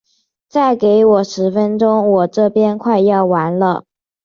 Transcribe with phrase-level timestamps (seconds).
[0.49, 3.83] 再给我十分钟，我这边快要完了。